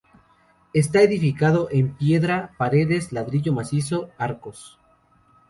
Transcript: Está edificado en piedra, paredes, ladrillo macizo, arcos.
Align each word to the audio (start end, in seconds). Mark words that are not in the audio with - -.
Está 0.73 1.03
edificado 1.03 1.67
en 1.69 1.93
piedra, 1.95 2.55
paredes, 2.57 3.11
ladrillo 3.11 3.53
macizo, 3.53 4.09
arcos. 4.17 4.79